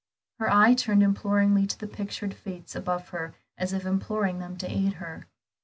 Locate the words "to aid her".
4.57-5.27